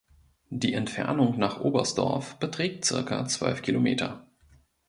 [0.49, 4.25] Die Entfernung nach Oberstdorf beträgt circa zwölf Kilometer.